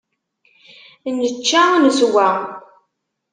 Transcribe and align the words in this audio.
Nečča 1.17 1.63
neswa. 1.83 2.29